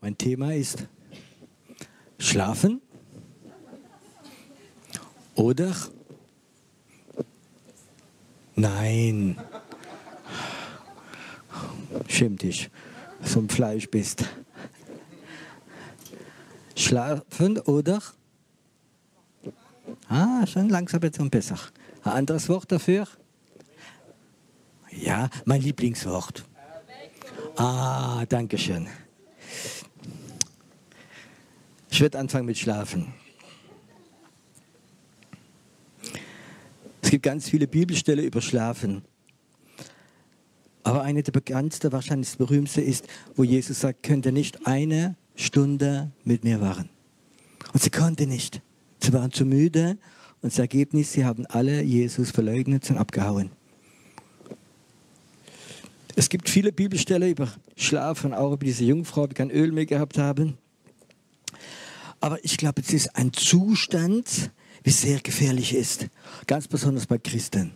[0.00, 0.86] Mein Thema ist
[2.18, 2.80] Schlafen
[5.34, 5.74] oder
[8.56, 9.38] Nein.
[12.08, 12.70] Schäm dich,
[13.22, 14.24] so ein Fleisch bist.
[16.74, 18.02] Schlafen oder?
[20.08, 21.58] Ah, schon langsam wird es besser.
[22.02, 23.06] Ein anderes Wort dafür?
[24.90, 26.44] Ja, mein Lieblingswort.
[27.56, 28.88] Ah, danke schön.
[31.96, 33.06] Ich werde anfangen mit Schlafen.
[37.00, 39.00] Es gibt ganz viele Bibelstellen über Schlafen.
[40.82, 46.10] Aber eine der bekanntsten, wahrscheinlich berühmteste ist, wo Jesus sagt, könnt ihr nicht eine Stunde
[46.22, 46.90] mit mir wachen.
[47.72, 48.60] Und sie konnte nicht.
[49.02, 49.96] Sie waren zu müde
[50.42, 53.52] und das Ergebnis, sie haben alle Jesus verleugnet und abgehauen.
[56.14, 60.18] Es gibt viele Bibelstellen über Schlafen, auch über diese Jungfrau, die kein Öl mehr gehabt
[60.18, 60.58] haben.
[62.26, 64.50] Aber ich glaube, es ist ein Zustand,
[64.82, 66.08] wie sehr gefährlich ist.
[66.48, 67.70] Ganz besonders bei Christen.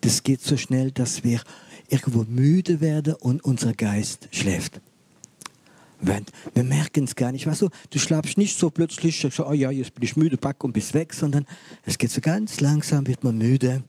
[0.00, 1.42] Das geht so schnell, dass wir
[1.90, 4.80] irgendwo müde werden und unser Geist schläft.
[6.00, 7.46] Wir merken es gar nicht.
[7.46, 10.64] Weißt du, du schlafst nicht so plötzlich, so, oh ja, jetzt bin ich müde, pack
[10.64, 11.44] und bist weg, sondern
[11.84, 13.84] es geht so ganz langsam, wird man müde.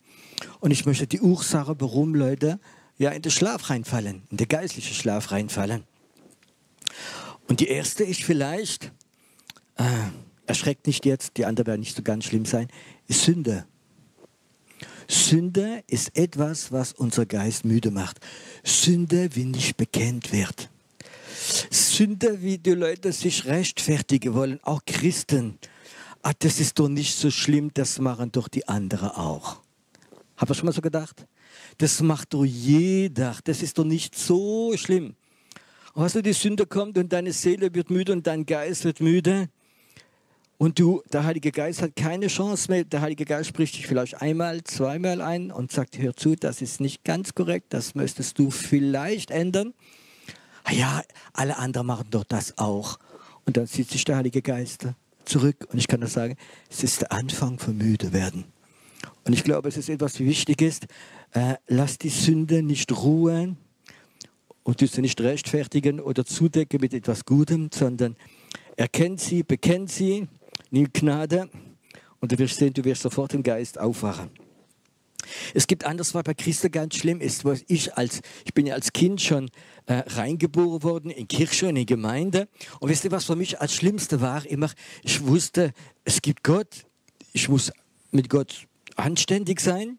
[0.60, 2.60] Und ich möchte die Ursache, warum Leute
[2.98, 5.86] ja in den Schlaf reinfallen, in den geistlichen Schlaf reinfallen.
[7.48, 8.92] Und die erste ist vielleicht,
[9.78, 9.84] äh,
[10.46, 12.68] erschreckt nicht jetzt, die andere werden nicht so ganz schlimm sein,
[13.08, 13.66] ist Sünde.
[15.08, 18.20] Sünde ist etwas, was unser Geist müde macht.
[18.64, 20.70] Sünde, wie nicht bekennt wird.
[21.70, 25.58] Sünde, wie die Leute sich rechtfertigen wollen, auch Christen.
[26.22, 29.62] Ah, das ist doch nicht so schlimm, das machen doch die anderen auch.
[30.38, 31.26] Habt ihr schon mal so gedacht?
[31.78, 33.38] Das macht doch jeder.
[33.44, 35.16] Das ist doch nicht so schlimm.
[35.94, 39.00] Und weißt du, die Sünde kommt und deine Seele wird müde und dein Geist wird
[39.00, 39.50] müde.
[40.64, 42.86] Und du, der Heilige Geist hat keine Chance mehr.
[42.86, 46.80] Der Heilige Geist spricht dich vielleicht einmal, zweimal ein und sagt, hör zu, das ist
[46.80, 49.74] nicht ganz korrekt, das müsstest du vielleicht ändern.
[50.64, 51.04] Ah ja,
[51.34, 52.98] alle anderen machen doch das auch.
[53.46, 54.88] Und dann zieht sich der Heilige Geist
[55.26, 55.68] zurück.
[55.70, 56.38] Und ich kann nur sagen,
[56.70, 58.46] es ist der Anfang von müde werden.
[59.26, 60.88] Und ich glaube, es ist etwas, wie wichtig ist.
[61.34, 63.58] Äh, lass die Sünde nicht ruhen
[64.64, 68.16] und du sie nicht rechtfertigen oder zudecken mit etwas Gutem, sondern
[68.78, 70.30] erkennt sie, bekennt sie
[70.74, 71.50] nimm Gnade
[72.20, 74.30] und du wirst sehen, du wirst sofort im Geist aufwachen.
[75.54, 78.74] Es gibt anderes, was bei Christen ganz schlimm ist, was ich als, ich bin ja
[78.74, 79.50] als Kind schon
[79.86, 82.50] äh, reingeboren worden in Kirche und in Gemeinde.
[82.80, 84.46] Und wisst ihr, was für mich als Schlimmste war?
[84.46, 84.70] Immer,
[85.04, 85.72] ich wusste,
[86.04, 86.86] es gibt Gott,
[87.32, 87.72] ich muss
[88.12, 89.98] mit Gott anständig sein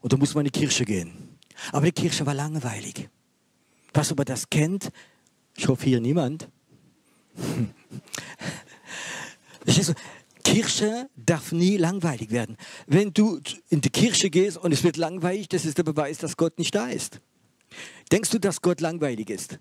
[0.00, 1.38] und da muss man in die Kirche gehen.
[1.72, 3.08] Aber die Kirche war langweilig.
[3.94, 4.90] Was aber das kennt,
[5.56, 6.48] ich hoffe hier niemand.
[10.44, 12.56] Kirche darf nie langweilig werden.
[12.86, 16.36] Wenn du in die Kirche gehst und es wird langweilig, das ist der Beweis, dass
[16.36, 17.20] Gott nicht da ist.
[18.10, 19.58] Denkst du, dass Gott langweilig ist?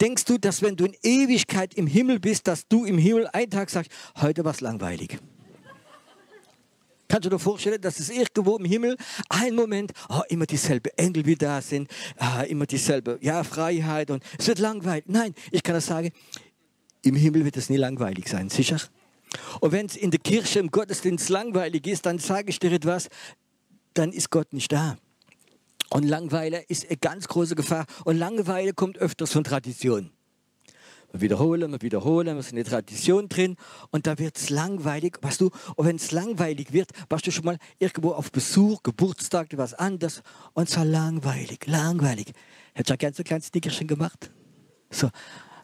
[0.00, 3.50] Denkst du, dass wenn du in Ewigkeit im Himmel bist, dass du im Himmel einen
[3.50, 3.90] Tag sagst,
[4.20, 5.18] heute war es langweilig?
[7.08, 8.96] Kannst du dir vorstellen, dass es irgendwo im Himmel
[9.28, 14.24] ein Moment, oh, immer dieselbe Engel wie da sind, ah, immer dieselbe, ja, Freiheit und
[14.38, 15.04] es wird langweilig.
[15.06, 16.10] Nein, ich kann das sagen,
[17.02, 18.80] im Himmel wird es nie langweilig sein, sicher?
[19.60, 23.08] Und wenn es in der Kirche, im Gottesdienst langweilig ist, dann sage ich dir etwas,
[23.94, 24.96] dann ist Gott nicht da.
[25.90, 27.86] Und Langeweile ist eine ganz große Gefahr.
[28.04, 30.10] Und Langeweile kommt öfters von Tradition.
[31.12, 33.56] Wir wiederholen, wir wiederholen, wir sind in der Tradition drin
[33.90, 35.18] und da wird es langweilig.
[35.22, 39.48] Weißt du, und wenn es langweilig wird, warst du schon mal irgendwo auf Besuch, Geburtstag,
[39.56, 40.22] was anderes
[40.52, 42.32] und es war langweilig, langweilig.
[42.74, 44.30] Hättest du auch gerne so ein kleines Nickerchen gemacht?
[44.90, 45.10] So,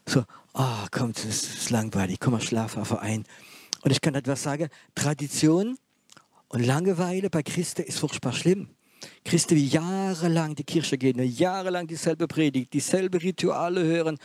[0.09, 0.21] so,
[0.55, 3.25] ah, oh, komm, es ist langweilig, komm mal schlaf auf ein.
[3.83, 5.77] Und ich kann etwas sagen, Tradition
[6.49, 8.69] und Langeweile bei Christen ist furchtbar schlimm.
[9.25, 14.19] Christen, die jahrelang die Kirche gehen, jahrelang dieselbe Predigt, dieselbe Rituale hören,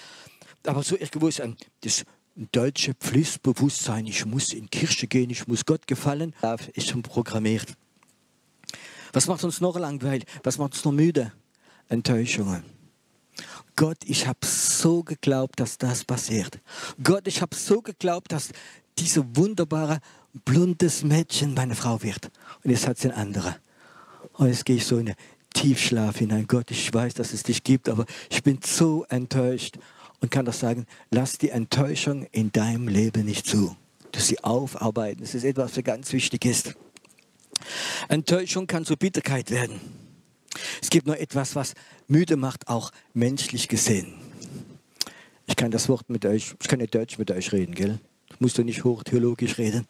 [0.65, 2.03] aber so irgendwo ist ein, das
[2.35, 6.35] deutsche Pflichtbewusstsein, ich muss in Kirche gehen, ich muss Gott gefallen,
[6.73, 7.73] ist schon programmiert.
[9.13, 10.25] Was macht uns noch langweilig?
[10.43, 11.31] Was macht uns noch müde?
[11.89, 12.63] Enttäuschungen.
[13.75, 16.59] Gott, ich habe so geglaubt, dass das passiert.
[17.01, 18.49] Gott, ich habe so geglaubt, dass
[18.99, 19.99] diese wunderbare,
[20.45, 22.31] blondes Mädchen meine Frau wird.
[22.63, 23.57] Und jetzt hat sie ein anderer.
[24.33, 25.15] Und jetzt gehe ich so in den
[25.53, 26.45] Tiefschlaf hinein.
[26.47, 29.77] Gott, ich weiß, dass es dich gibt, aber ich bin so enttäuscht
[30.19, 33.75] und kann doch sagen, lass die Enttäuschung in deinem Leben nicht zu.
[34.11, 35.21] Du sie aufarbeiten.
[35.21, 36.75] Das ist etwas, was ganz wichtig ist.
[38.07, 39.79] Enttäuschung kann zur Bitterkeit werden.
[40.81, 41.73] Es gibt nur etwas, was
[42.07, 44.13] müde macht, auch menschlich gesehen.
[45.45, 47.99] Ich kann das Wort mit euch, ich kann nicht Deutsch mit euch reden, gell?
[48.29, 49.85] Ich muss doch nicht hochtheologisch reden,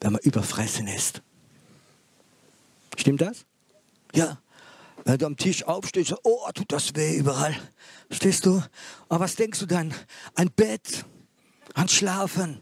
[0.00, 1.22] wenn man überfressen ist.
[2.96, 3.44] Stimmt das?
[4.14, 4.40] Ja.
[5.04, 7.54] Wenn du am Tisch aufstehst, oh, tut das weh überall.
[8.10, 8.62] Stehst du?
[9.08, 9.92] Aber was denkst du dann?
[10.34, 11.04] An Bett,
[11.74, 12.60] an Schlafen,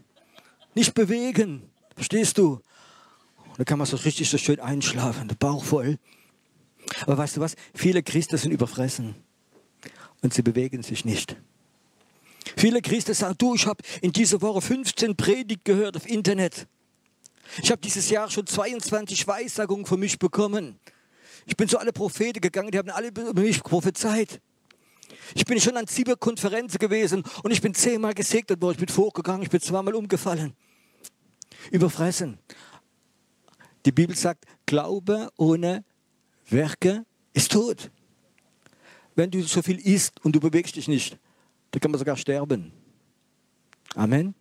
[0.75, 1.69] nicht bewegen.
[1.95, 2.59] Verstehst du?
[3.57, 5.99] Dann kann man so richtig so schön einschlafen, der Bauch voll.
[7.01, 7.55] Aber weißt du was?
[7.73, 9.15] Viele Christen sind überfressen
[10.21, 11.37] und sie bewegen sich nicht.
[12.57, 16.67] Viele Christen sagen, du, ich habe in dieser Woche 15 Predigt gehört auf Internet.
[17.61, 20.79] Ich habe dieses Jahr schon 22 Weissagungen für mich bekommen.
[21.45, 24.39] Ich bin zu alle Propheten gegangen, die haben alle über mich prophezeit.
[25.35, 28.73] Ich bin schon an sieben Konferenzen gewesen und ich bin zehnmal gesegnet worden.
[28.73, 30.53] Ich bin vorgegangen, ich bin zweimal umgefallen.
[31.71, 32.39] Überfressen.
[33.85, 35.83] Die Bibel sagt, Glaube ohne
[36.49, 37.91] Werke ist tot.
[39.15, 41.17] Wenn du so viel isst und du bewegst dich nicht,
[41.73, 42.71] dann kann man sogar sterben.
[43.95, 44.35] Amen.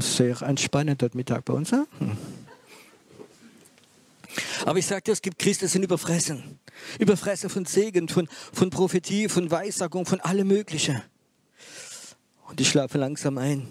[0.00, 1.70] Sehr entspannend heute Mittag bei uns.
[1.70, 1.86] Hm.
[4.66, 6.58] Aber ich sage dir, es gibt Christen, die sind überfressen.
[6.98, 11.00] Überfressen von Segen, von, von Prophetie, von Weissagung, von allem Möglichen.
[12.48, 13.68] Und die schlafen langsam ein.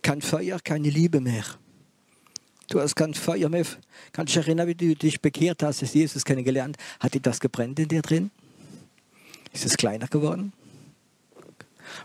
[0.00, 1.44] Kein Feuer, keine Liebe mehr.
[2.68, 3.66] Du hast kein Feuer mehr.
[4.12, 7.38] Kannst du dich erinnern, wie du dich bekehrt hast, dass Jesus kennengelernt Hat dir das
[7.38, 8.30] gebrennt in dir drin?
[9.52, 10.52] Ist es kleiner geworden?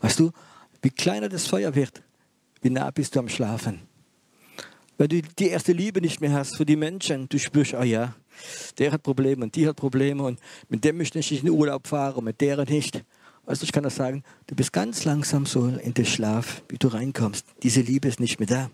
[0.01, 0.31] Weißt du,
[0.81, 2.01] wie kleiner das Feuer wird,
[2.61, 3.81] wie nah bist du am Schlafen.
[4.97, 7.27] Weil du die erste Liebe nicht mehr hast für die Menschen.
[7.27, 8.15] Du spürst, oh ja,
[8.77, 10.39] der hat Probleme und die hat Probleme und
[10.69, 13.03] mit dem möchte ich nicht in den Urlaub fahren und mit der nicht.
[13.45, 16.77] Weißt du, ich kann das sagen, du bist ganz langsam so in den Schlaf, wie
[16.77, 17.45] du reinkommst.
[17.63, 18.71] Diese Liebe ist nicht mehr da.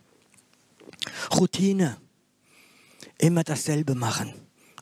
[1.35, 1.97] Routine.
[3.17, 4.33] Immer dasselbe machen.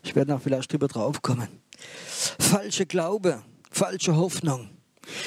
[0.04, 1.48] Ich werde noch vielleicht drüber drauf kommen.
[2.40, 4.70] Falsche Glaube, falsche Hoffnung.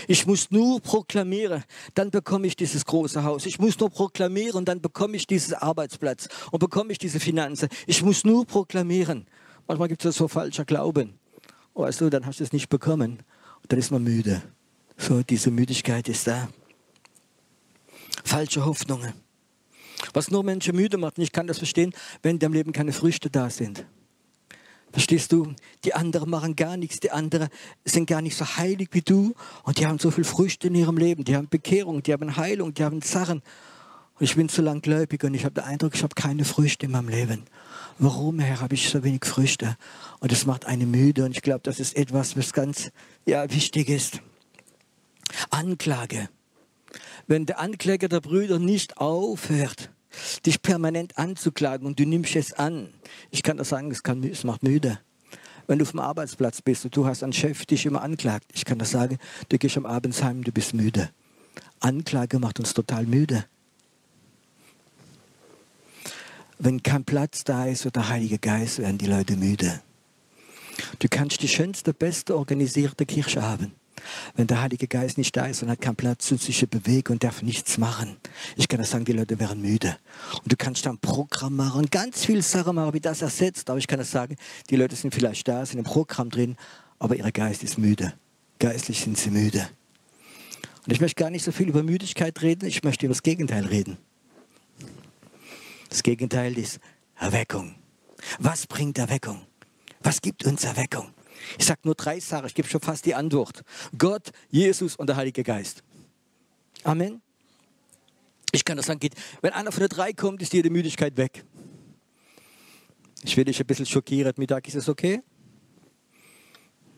[0.07, 1.65] Ich muss nur proklamieren,
[1.95, 3.47] dann bekomme ich dieses große Haus.
[3.47, 7.69] Ich muss nur proklamieren, dann bekomme ich diesen Arbeitsplatz und bekomme ich diese Finanzen.
[7.87, 9.27] Ich muss nur proklamieren.
[9.67, 11.19] Manchmal gibt es so falscher Glauben.
[11.75, 13.23] Weißt du, dann hast du es nicht bekommen.
[13.63, 14.43] Und dann ist man müde.
[14.97, 16.49] So, diese Müdigkeit ist da.
[18.25, 19.13] Falsche Hoffnungen.
[20.13, 21.93] Was nur Menschen müde macht, und ich kann das verstehen,
[22.23, 23.85] wenn in deinem Leben keine Früchte da sind.
[24.93, 25.53] Verstehst du?
[25.85, 27.49] Die anderen machen gar nichts, die anderen
[27.85, 30.97] sind gar nicht so heilig wie du und die haben so viel Früchte in ihrem
[30.97, 33.43] Leben, die haben Bekehrung, die haben Heilung, die haben Sachen.
[34.19, 36.93] Und ich bin zu langgläubig und ich habe den Eindruck, ich habe keine Früchte in
[36.93, 37.45] meinem Leben.
[37.99, 39.77] Warum, Herr, habe ich so wenig Früchte?
[40.21, 42.91] Und das macht einen müde und ich glaube, das ist etwas, was ganz
[43.27, 44.21] ja, wichtig ist.
[45.51, 46.29] Anklage.
[47.27, 49.91] Wenn der Ankläger der Brüder nicht aufhört,
[50.45, 52.89] dich permanent anzuklagen und du nimmst es an.
[53.31, 54.99] Ich kann das sagen, es, kann, es macht müde.
[55.67, 58.65] Wenn du auf dem Arbeitsplatz bist und du hast einen Chef, dich immer anklagt, ich
[58.65, 59.19] kann das sagen,
[59.49, 61.11] du gehst am Abend heim, du bist müde.
[61.81, 63.45] Anklage macht uns total müde.
[66.59, 69.81] Wenn kein Platz da ist oder der Heilige Geist, werden die Leute müde.
[70.99, 73.73] Du kannst die schönste, beste organisierte Kirche haben.
[74.35, 77.25] Wenn der Heilige Geist nicht da ist und hat keinen Platz zu sich bewegen und
[77.25, 78.17] darf nichts machen.
[78.57, 79.97] Ich kann das sagen, die Leute wären müde.
[80.43, 83.71] Und du kannst dann Programm machen, ganz viel Sachen machen, wie das ersetzt.
[83.71, 84.37] Aber ich kann das sagen,
[84.71, 86.57] die Leute sind vielleicht da, sind im Programm drin,
[86.99, 88.15] aber ihr Geist ist müde.
[88.59, 89.69] Geistlich sind sie müde.
[90.85, 93.67] Und ich möchte gar nicht so viel über Müdigkeit reden, ich möchte über das Gegenteil
[93.67, 93.99] reden.
[95.89, 96.81] Das Gegenteil ist
[97.17, 97.75] Erweckung.
[98.39, 99.43] Was bringt Erweckung?
[100.01, 101.11] Was gibt uns Erweckung?
[101.57, 103.63] Ich sage nur drei Sachen, ich gebe schon fast die Antwort.
[103.97, 105.83] Gott, Jesus und der Heilige Geist.
[106.85, 107.23] Amen.
[108.53, 109.01] Ich kann das sagen,
[109.41, 111.45] wenn einer von den drei kommt, ist jede Müdigkeit weg.
[113.23, 114.33] Ich will dich ein bisschen schockieren.
[114.37, 115.23] Mittag ist es okay?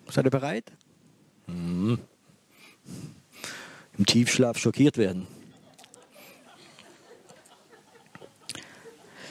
[0.09, 0.73] Seid ihr bereit?
[1.47, 1.99] Hm.
[3.97, 5.27] Im Tiefschlaf schockiert werden.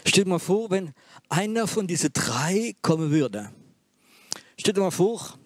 [0.06, 0.94] Stell dir mal vor, wenn
[1.30, 3.52] einer von diesen drei kommen würde.
[4.60, 5.40] Stell dir mal vor,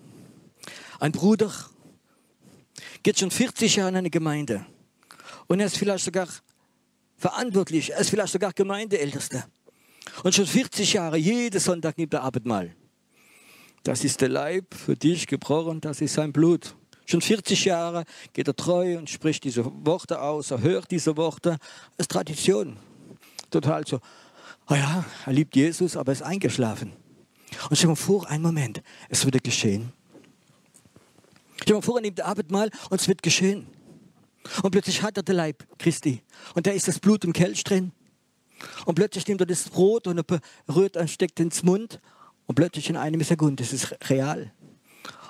[0.99, 1.53] ein Bruder
[3.03, 4.65] geht schon 40 Jahre in eine Gemeinde
[5.45, 6.27] und er ist vielleicht sogar
[7.17, 9.45] verantwortlich, er ist vielleicht sogar Gemeindeältester.
[10.23, 12.75] Und schon 40 Jahre, jeden Sonntag nimmt er Abendmahl.
[13.83, 16.75] Das ist der Leib für dich gebrochen, das ist sein Blut.
[17.05, 21.59] Schon 40 Jahre geht er treu und spricht diese Worte aus, er hört diese Worte.
[21.97, 22.77] Das ist Tradition.
[23.51, 23.99] Total so.
[24.67, 27.02] Oh ja, er liebt Jesus, aber er ist eingeschlafen.
[27.69, 29.93] Und stell dir mal vor, einen Moment, es würde geschehen.
[31.55, 33.67] Stell dir mal vor, er nimmt Abendmahl und es wird geschehen.
[34.61, 36.21] Und plötzlich hat er den Leib Christi.
[36.53, 37.91] Und da ist das Blut im Kelch drin.
[38.85, 40.39] Und plötzlich nimmt er das Brot und er
[40.73, 41.99] rührt und steckt ins Mund.
[42.45, 44.51] Und plötzlich in einem Sekunde, ist real.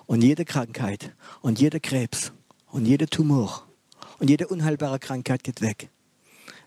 [0.06, 2.34] Und jede Krankheit und jeder Krebs
[2.68, 3.68] Und jeder Tumor
[4.20, 5.89] und jede unheilbare Krankheit geht weg.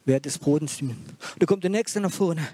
[0.04, 1.04] Wer das Brot nehmen.
[1.38, 2.46] Da kommt der Nächste nach vorne.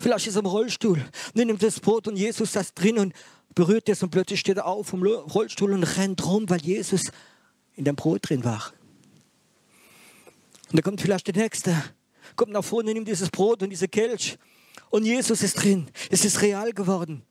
[0.00, 1.04] Vielleicht ist er im Rollstuhl.
[1.34, 3.14] Nimmt das Brot und Jesus das drin und
[3.54, 7.10] berührt es und plötzlich steht er auf vom Rollstuhl und rennt rum, weil Jesus
[7.74, 8.72] in dem Brot drin war.
[10.70, 11.74] Und da kommt vielleicht der Nächste,
[12.36, 14.38] kommt nach vorne, nimmt dieses Brot und diese Kelch
[14.90, 15.90] und Jesus ist drin.
[16.10, 17.22] Es ist real geworden.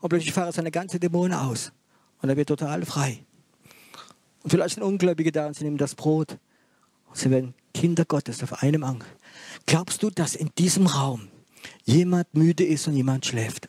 [0.00, 1.72] Und plötzlich fahren seine ganze Dämonen aus
[2.20, 3.24] und er wird total frei.
[4.42, 6.38] Und vielleicht sind Ungläubige da und sie nehmen das Brot
[7.08, 9.02] und sie werden Kinder Gottes auf einem Ang.
[9.64, 11.28] Glaubst du, dass in diesem Raum
[11.86, 13.68] jemand müde ist und jemand schläft?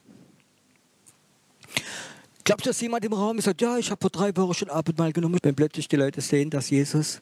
[2.43, 5.13] Glaubst du, dass jemand im Raum sagt, ja, ich habe vor drei Wochen schon Abendmahl
[5.13, 7.21] genommen, wenn plötzlich die Leute sehen, dass Jesus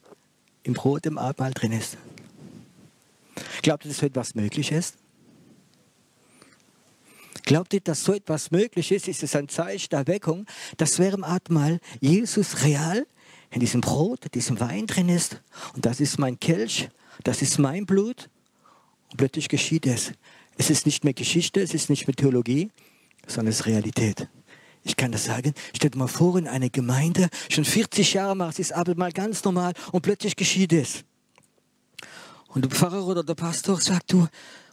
[0.64, 1.98] im Brot im Abendmahl drin ist?
[3.62, 4.96] Glaubt ihr, dass so etwas möglich ist?
[7.44, 9.08] Glaubt ihr, dass so etwas möglich ist?
[9.08, 10.46] Ist es ein Zeichen der Erweckung,
[10.78, 13.06] dass während dem Abendmahl Jesus real
[13.52, 15.42] in diesem Brot, in diesem Wein drin ist?
[15.74, 16.90] Und das ist mein Kelch,
[17.24, 18.30] das ist mein Blut.
[19.12, 20.12] Und plötzlich geschieht es.
[20.58, 22.72] Es ist nicht mehr Geschichte, es ist nicht mehr Theologie,
[23.28, 24.28] sondern es ist Realität.
[24.84, 25.54] Ich kann das sagen.
[25.76, 29.74] Stell dir mal vor, in einer Gemeinde, schon 40 Jahre macht es Abendmahl ganz normal
[29.92, 31.04] und plötzlich geschieht es.
[32.48, 34.28] Und der Pfarrer oder der Pastor sagt, du,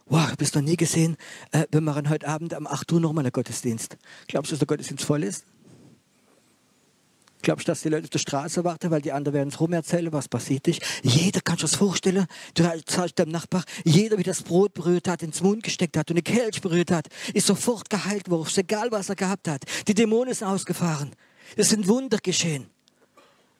[0.06, 1.16] wow, du bist noch nie gesehen,
[1.50, 3.96] äh, wir machen heute Abend um 8 Uhr nochmal einen Gottesdienst.
[4.28, 5.46] Glaubst du, dass der Gottesdienst voll ist?
[7.42, 10.12] Glaubst du, dass die Leute auf der Straße warten, weil die anderen werden es rumerzählen,
[10.12, 10.80] was passiert ist?
[11.02, 12.26] Jeder kann sich das vorstellen.
[12.54, 16.16] Du sagst deinem Nachbar, jeder, wie das Brot berührt hat, ins Mund gesteckt hat und
[16.16, 19.64] eine Kelch berührt hat, ist sofort geheilt worden, egal was er gehabt hat.
[19.88, 21.10] Die Dämonen sind ausgefahren.
[21.56, 22.66] Es sind Wunder geschehen.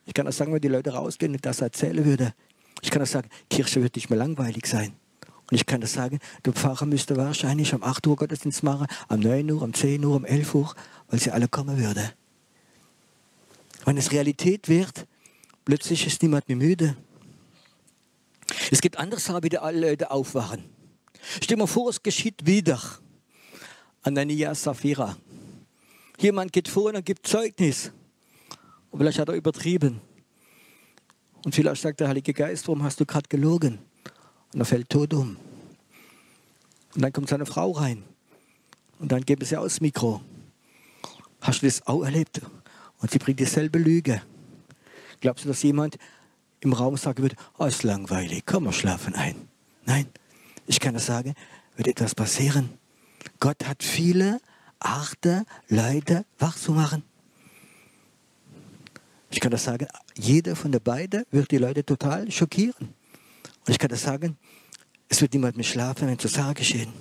[0.05, 2.33] Ich kann das sagen, wenn die Leute rausgehen und das erzählen würde.
[2.81, 4.93] Ich kann das sagen, Kirche wird nicht mehr langweilig sein.
[5.51, 9.19] Und ich kann das sagen, der Pfarrer müsste wahrscheinlich um 8 Uhr Gottesdienst machen, um
[9.19, 10.73] 9 Uhr, um 10 Uhr, um 11 Uhr,
[11.09, 12.11] weil sie alle kommen würden.
[13.85, 15.07] Wenn es Realität wird,
[15.65, 16.97] plötzlich ist niemand mehr müde.
[18.71, 20.63] Es gibt andere Sachen, die alle Leute aufwachen.
[21.35, 22.81] Stell dir mal vor, es geschieht wieder.
[24.01, 25.17] Anania Safira.
[26.17, 27.91] Jemand geht vor und gibt Zeugnis.
[28.91, 30.01] Und vielleicht hat er übertrieben.
[31.45, 33.79] Und vielleicht sagt der Heilige Geist, warum hast du gerade gelogen?
[34.53, 35.37] Und er fällt tot um.
[36.95, 38.03] Und dann kommt seine Frau rein.
[38.99, 40.21] Und dann geben sie aus Mikro.
[41.41, 42.41] Hast du das auch erlebt?
[43.03, 44.21] Und sie bringt dieselbe Lüge.
[45.19, 45.97] Glaubst du, dass jemand
[46.61, 49.35] im Raum sagen würde, oh, ist langweilig, komm, wir schlafen ein?
[49.85, 50.07] Nein,
[50.67, 51.33] ich kann das sagen,
[51.75, 52.69] wird etwas passieren.
[53.41, 54.39] Gott hat viele
[54.79, 57.03] Arten, Leute wach zu machen.
[59.31, 62.93] Ich kann das sagen, jeder von den beiden wird die Leute total schockieren.
[63.65, 64.37] Und ich kann das sagen,
[65.09, 66.93] es wird niemand mehr schlafen, wenn so Sachen geschehen.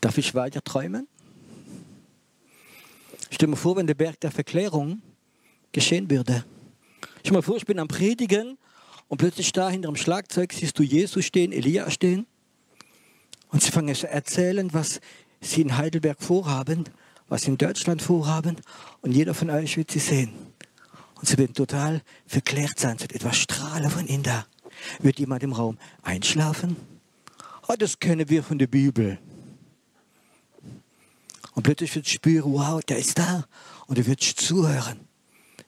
[0.00, 1.08] Darf ich weiter träumen?
[3.34, 5.02] Stell mir vor, wenn der Berg der Verklärung
[5.72, 6.44] geschehen würde.
[7.20, 8.58] Stell mir vor, ich bin am Predigen
[9.08, 12.26] und plötzlich da hinter dem Schlagzeug siehst du Jesus stehen, Elia stehen.
[13.48, 15.00] Und sie fangen zu erzählen, was
[15.40, 16.84] sie in Heidelberg vorhaben,
[17.26, 18.54] was sie in Deutschland vorhaben.
[19.00, 20.30] Und jeder von euch wird sie sehen.
[21.16, 22.94] Und sie werden total verklärt sein.
[22.94, 24.46] Es wird etwas strahlen von ihnen da.
[25.00, 26.76] Wird jemand im Raum einschlafen?
[27.66, 29.18] Oh, das kennen wir von der Bibel.
[31.54, 33.46] Und plötzlich wird spüren, wow, der ist da.
[33.86, 35.00] Und du wirst zuhören.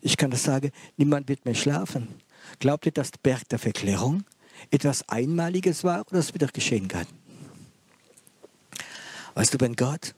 [0.01, 2.09] Ich kann das sagen, niemand wird mehr schlafen.
[2.59, 4.25] Glaubt ihr, dass der Berg der Verklärung
[4.71, 7.07] etwas Einmaliges war oder es wieder geschehen kann?
[9.35, 10.15] Weißt du, wenn Gott,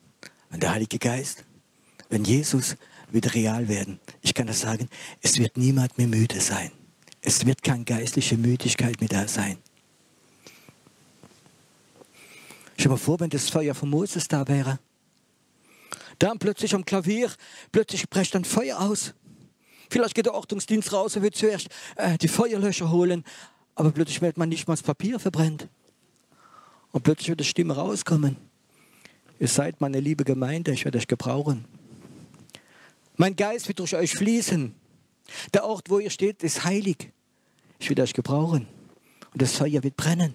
[0.51, 1.45] wenn der Heilige Geist,
[2.09, 2.77] wenn Jesus
[3.11, 4.89] wieder real werden, ich kann das sagen,
[5.23, 6.71] es wird niemand mehr müde sein.
[7.21, 9.59] Es wird keine geistliche Müdigkeit mehr da sein.
[12.75, 14.79] Stell dir mal vor, wenn das Feuer von Moses da wäre.
[16.19, 17.31] Dann plötzlich am Klavier,
[17.73, 19.15] plötzlich bricht dann Feuer aus.
[19.91, 23.25] Vielleicht geht der Ordnungsdienst raus und will zuerst äh, die Feuerlöscher holen,
[23.75, 25.69] aber plötzlich wird man nicht mal das Papier verbrennt.
[26.93, 28.37] Und plötzlich wird die Stimme rauskommen.
[29.39, 31.65] Ihr seid meine liebe Gemeinde, ich werde euch gebrauchen.
[33.17, 34.75] Mein Geist wird durch euch fließen.
[35.55, 37.13] Der Ort, wo ihr steht, ist heilig.
[37.79, 38.67] Ich werde euch gebrauchen.
[39.33, 40.35] Und das Feuer wird brennen.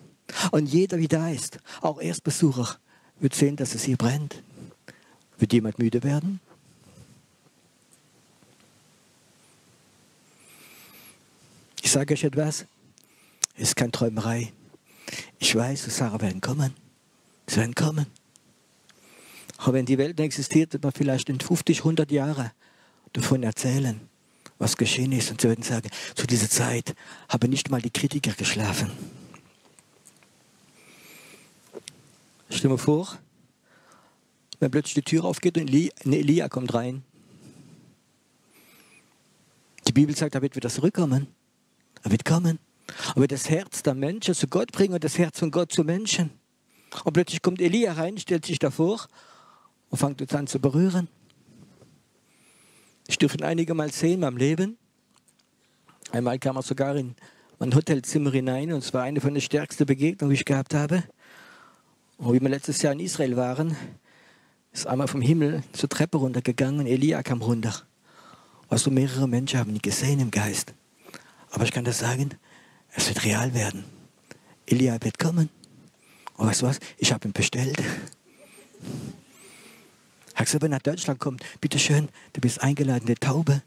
[0.52, 2.78] Und jeder, wie da ist, auch Erstbesucher,
[3.20, 4.42] wird sehen, dass es hier brennt.
[5.38, 6.40] Wird jemand müde werden?
[11.82, 12.66] Ich sage euch etwas,
[13.56, 14.54] es ist keine Träumerei.
[15.40, 16.74] Ich weiß, Sarah werden kommen.
[17.48, 18.08] Sie werden kommen.
[19.58, 22.52] Aber wenn die Welt existiert, wird man vielleicht in 50, 100 Jahren
[23.14, 24.02] davon erzählen,
[24.58, 25.32] was geschehen ist.
[25.32, 26.96] Und sie werden sagen, zu dieser Zeit
[27.30, 28.92] haben nicht mal die Kritiker geschlafen.
[32.50, 33.18] Dir vor,
[34.64, 37.04] wenn plötzlich die Tür aufgeht und Elia kommt rein.
[39.86, 41.28] Die Bibel sagt, er wird wieder zurückkommen.
[42.02, 42.60] Er wird kommen.
[43.14, 45.84] Er wird das Herz der Menschen zu Gott bringen und das Herz von Gott zu
[45.84, 46.30] Menschen.
[47.04, 49.06] Und plötzlich kommt Elia rein, stellt sich davor
[49.90, 51.10] und fängt uns an zu berühren.
[53.08, 54.78] Ich durfte einige Mal sehen in meinem Leben.
[56.12, 57.16] Einmal kam er sogar in
[57.60, 61.04] mein Hotelzimmer hinein und es war eine von den stärksten Begegnungen, die ich gehabt habe.
[62.18, 63.76] Und wie wir letztes Jahr in Israel waren,
[64.74, 67.74] ist einmal vom Himmel zur Treppe runtergegangen und Elia kam runter.
[68.70, 70.74] Also mehrere Menschen haben ihn gesehen im Geist.
[71.52, 72.32] Aber ich kann das sagen,
[72.96, 73.86] es wird real werden.
[74.66, 75.50] Elia wird kommen.
[76.36, 76.80] Und weißt du was?
[76.98, 77.80] Ich habe ihn bestellt.
[80.34, 83.62] Er hat gesagt, wenn er nach Deutschland kommt, bitteschön, du bist eingeladen, der Taube.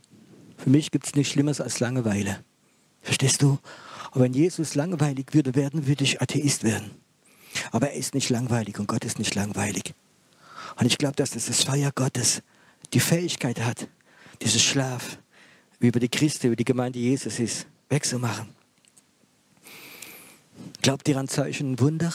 [0.57, 2.43] Für mich gibt es nichts Schlimmeres als Langeweile.
[3.03, 3.59] Verstehst du?
[4.11, 6.91] Und wenn Jesus langweilig würde werden, würde ich Atheist werden.
[7.71, 9.95] Aber er ist nicht langweilig und Gott ist nicht langweilig.
[10.77, 12.43] Und ich glaube, dass das, das Feuer Gottes
[12.93, 13.89] die Fähigkeit hat,
[14.43, 15.19] dieses Schlaf,
[15.79, 18.49] über die Christen, über die Gemeinde Jesus ist, wegzumachen.
[20.83, 22.15] Glaubt ihr an Zeichen und Wunder?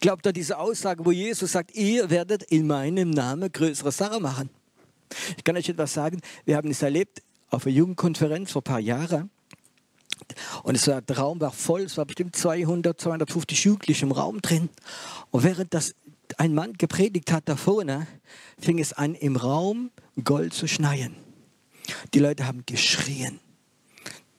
[0.00, 4.50] Glaubt ihr diese Aussage, wo Jesus sagt, ihr werdet in meinem Namen größere Sachen machen?
[5.36, 8.80] Ich kann euch etwas sagen, wir haben es erlebt auf einer Jugendkonferenz vor ein paar
[8.80, 9.30] Jahren.
[10.62, 14.42] Und es war, der Raum war voll, es war bestimmt 200, 250 Jugendliche im Raum
[14.42, 14.68] drin.
[15.30, 15.94] Und während das
[16.38, 18.06] ein Mann gepredigt hat da vorne,
[18.58, 19.90] fing es an, im Raum
[20.24, 21.14] Gold zu schneien.
[22.14, 23.40] Die Leute haben geschrien.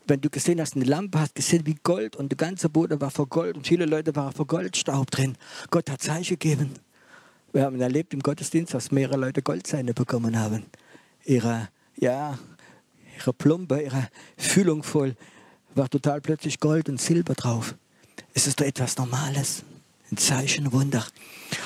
[0.08, 3.12] Wenn du gesehen hast, eine Lampe hast gesehen wie Gold und der ganze Boden war
[3.12, 5.38] vor Gold und viele Leute waren vor Goldstaub drin.
[5.70, 6.72] Gott hat Zeichen gegeben.
[7.52, 10.66] Wir haben erlebt im Gottesdienst, dass mehrere Leute Goldzähne bekommen haben.
[11.26, 12.40] Ihre, ja,
[13.18, 15.16] ihre Plumpe, ihre Fühlung voll
[15.76, 17.76] war total plötzlich Gold und Silber drauf.
[18.34, 19.64] Es ist doch etwas Normales.
[20.12, 21.06] Ein Zeichen, Wunder.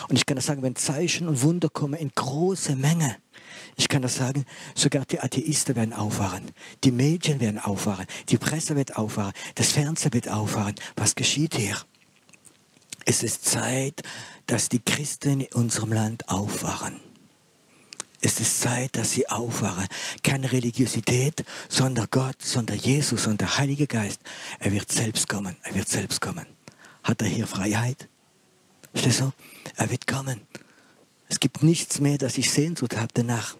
[0.09, 3.17] Und ich kann das sagen, wenn Zeichen und Wunder kommen in große Menge,
[3.75, 4.45] ich kann das sagen,
[4.75, 6.51] sogar die Atheisten werden aufwachen,
[6.83, 10.75] die Medien werden aufwachen, die Presse wird aufwachen, das Fernsehen wird aufwachen.
[10.95, 11.77] Was geschieht hier?
[13.05, 14.01] Es ist Zeit,
[14.45, 16.99] dass die Christen in unserem Land aufwachen.
[18.21, 19.85] Es ist Zeit, dass sie aufwachen.
[20.23, 24.21] Keine Religiosität, sondern Gott, sondern Jesus und der Heilige Geist.
[24.59, 25.57] Er wird selbst kommen.
[25.63, 26.45] Er wird selbst kommen.
[27.03, 28.07] Hat er hier Freiheit?
[28.93, 29.31] Verstehst du?
[29.75, 30.41] Er wird kommen.
[31.27, 33.55] Es gibt nichts mehr, das ich Sehnsucht habe danach.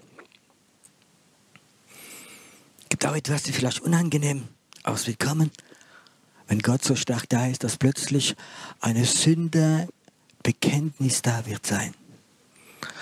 [2.83, 4.47] Es gibt auch etwas, das vielleicht unangenehm,
[4.85, 5.51] wird kommen.
[6.47, 8.35] Wenn Gott so stark da ist, dass plötzlich
[8.79, 11.95] eine Sünderbekenntnis da wird sein.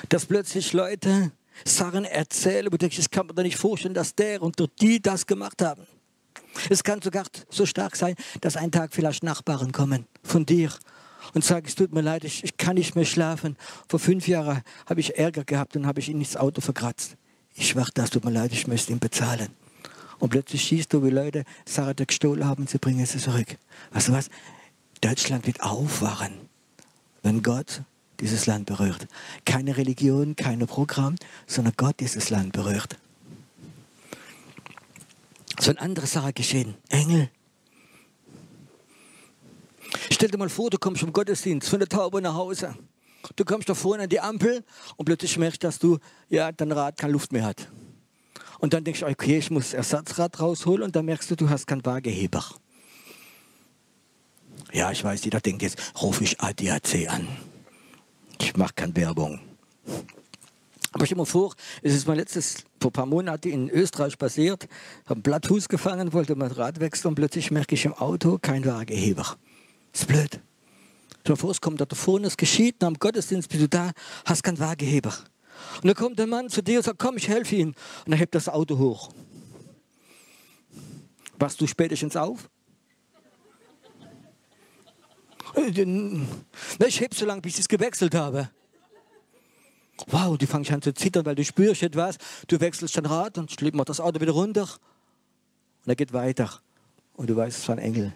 [0.10, 1.32] Dass plötzlich Leute
[1.65, 5.02] Sachen erzählen, wo du denkst, das kann man doch nicht vorstellen, dass der und die
[5.02, 5.86] das gemacht haben.
[6.70, 10.72] Es kann sogar so stark sein, dass ein Tag vielleicht Nachbarn kommen von dir
[11.34, 13.58] und sagen, es tut mir leid, ich, ich kann nicht mehr schlafen.
[13.88, 17.15] Vor fünf Jahren habe ich Ärger gehabt und habe ich ihn ins Auto verkratzt.
[17.56, 19.50] Ich warte, das tut mir leid, ich möchte ihn bezahlen.
[20.20, 23.58] Und plötzlich siehst du, wie Leute Sachen gestohlen haben, sie bringen sie zurück.
[23.91, 24.30] Weißt du was?
[25.02, 26.32] Deutschland wird aufwachen,
[27.24, 27.82] wenn Gott
[28.20, 29.08] dieses Land berührt.
[29.46, 31.15] Keine Religion, kein Programm,
[31.48, 32.98] sondern Gott dieses Land berührt.
[35.60, 36.76] So eine andere Sache geschehen.
[36.89, 37.30] Engel.
[40.12, 42.75] Stell dir mal vor, du kommst vom Gottesdienst von der Taube nach Hause.
[43.36, 44.63] Du kommst da vorne an die Ampel
[44.97, 45.97] und plötzlich merkst du, dass du,
[46.30, 47.67] ja, dein Rad keine Luft mehr hat.
[48.60, 51.67] Und dann denkst du, okay, ich muss Ersatzrad rausholen und dann merkst du, du hast
[51.67, 52.43] keinen Waageheber.
[54.71, 57.27] Ja, ich weiß, jeder denkt jetzt, rufe ich ADAC an.
[58.39, 59.39] Ich mache keine Werbung.
[60.93, 64.67] Aber stell dir vor, es ist mein letztes, vor ein paar Monaten in Österreich passiert,
[65.06, 68.65] habe einen Blattfuß gefangen, wollte mein Rad wechseln und plötzlich merke ich im Auto kein
[68.65, 69.38] Waageheber.
[69.91, 70.39] Das ist blöd.
[71.21, 73.91] Stell dir vor, kommt da vorne, es geschieht, nach dem Gottesdienst bist du da,
[74.25, 75.13] hast keinen Waageheber.
[75.75, 77.75] Und dann kommt der Mann zu dir und sagt, komm, ich helfe Ihnen.
[78.06, 79.12] Und er hebt das Auto hoch.
[81.38, 82.49] Wachst du spätestens auf?
[85.56, 88.49] Ich heb so lange, bis ich es gewechselt habe.
[90.08, 92.17] Wow, die fangen an zu zittern, weil du spürst etwas.
[92.47, 94.63] Du wechselst dein Rad und schlägt mal das Auto wieder runter.
[94.63, 96.62] Und er geht weiter.
[97.13, 98.13] Und du weißt, es war ein Engel.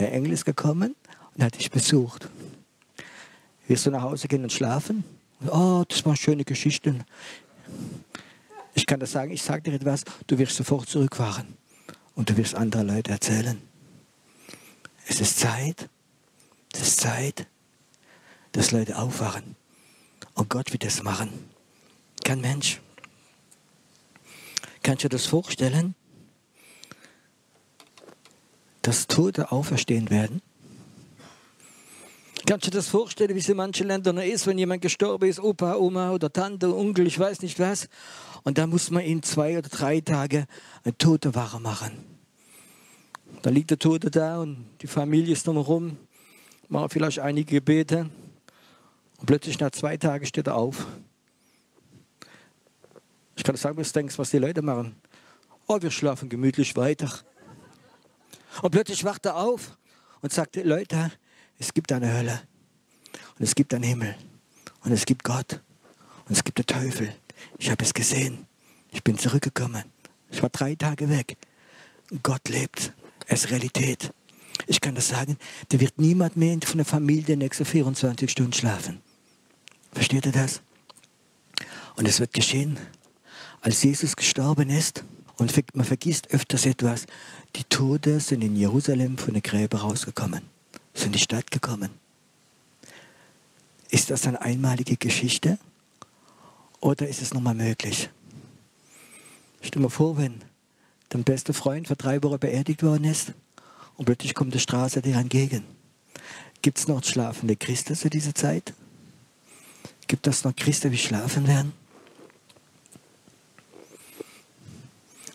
[0.00, 0.96] Ein Engel ist gekommen
[1.34, 2.28] und hat dich besucht.
[3.68, 5.04] Wirst du nach Hause gehen und schlafen?
[5.46, 7.04] Oh, das waren schöne Geschichten.
[8.74, 11.56] Ich kann das sagen, ich sage dir etwas, du wirst sofort zurückfahren
[12.14, 13.60] und du wirst andere Leute erzählen.
[15.06, 15.88] Es ist Zeit,
[16.72, 17.46] es ist Zeit,
[18.52, 19.56] dass Leute aufwachen.
[20.34, 21.28] Und Gott wird es machen.
[22.24, 22.80] Kein Mensch.
[24.82, 25.94] Kannst du dir das vorstellen?
[28.82, 30.42] Dass Tote auferstehen werden?
[32.46, 35.38] Kannst du dir das vorstellen, wie es in manchen Ländern ist, wenn jemand gestorben ist,
[35.38, 37.88] Opa, Oma oder Tante, Onkel, ich weiß nicht was,
[38.42, 40.46] Und da muss man ihn zwei oder drei Tage
[40.82, 41.92] eine tote Wache machen.
[43.42, 45.96] Da liegt der Tote da und die Familie ist drumherum,
[46.68, 48.10] machen vielleicht einige Gebete.
[49.18, 50.86] Und plötzlich nach zwei Tagen steht er auf.
[53.36, 54.96] Ich kann sagen, was du denkst, was die Leute machen.
[55.66, 57.10] Oh, wir schlafen gemütlich weiter.
[58.62, 59.76] Und plötzlich wacht er auf
[60.20, 61.12] und sagt, Leute,
[61.58, 62.42] es gibt eine Hölle
[63.38, 64.16] und es gibt einen Himmel
[64.84, 65.60] und es gibt Gott
[66.26, 67.14] und es gibt den Teufel.
[67.58, 68.46] Ich habe es gesehen.
[68.90, 69.84] Ich bin zurückgekommen.
[70.30, 71.36] Ich war drei Tage weg.
[72.22, 72.92] Gott lebt.
[73.26, 74.12] Es ist Realität.
[74.66, 75.36] Ich kann das sagen,
[75.68, 79.00] da wird niemand mehr von der Familie die nächsten 24 Stunden schlafen.
[79.92, 80.60] Versteht ihr das?
[81.96, 82.78] Und es wird geschehen,
[83.60, 85.04] als Jesus gestorben ist.
[85.40, 87.06] Und man vergisst öfters etwas.
[87.56, 90.42] Die Tote sind in Jerusalem von den Gräbern rausgekommen,
[90.92, 91.88] sind in die Stadt gekommen.
[93.88, 95.58] Ist das eine einmalige Geschichte
[96.80, 98.10] oder ist es nochmal möglich?
[99.62, 100.42] Stell dir vor, wenn
[101.08, 103.32] dein bester Freund vor drei Wochen beerdigt worden ist
[103.96, 105.64] und plötzlich kommt die Straße dir entgegen.
[106.60, 108.74] Gibt es noch schlafende Christen zu dieser Zeit?
[110.06, 111.79] Gibt es noch Christen, die schlafen werden?